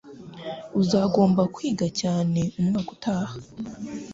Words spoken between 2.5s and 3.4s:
umwaka utaha.